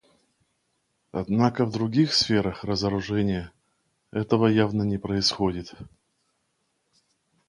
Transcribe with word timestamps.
Однако 1.11 1.63
в 1.63 1.71
других 1.71 2.15
сферах 2.15 2.63
разоружения 2.63 3.51
этого 4.11 4.47
явно 4.47 4.81
не 4.81 4.97
происходит. 4.97 5.75